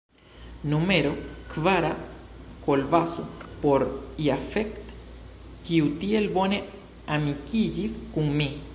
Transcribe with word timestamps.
Numero 0.63 1.13
kvara: 1.51 1.91
Kolbaso; 2.65 3.23
por 3.63 3.81
Jafet, 4.27 4.81
kiu 5.69 5.93
tiel 6.01 6.27
bone 6.39 6.63
amikiĝis 7.19 8.03
kun 8.17 8.37
mi. 8.41 8.53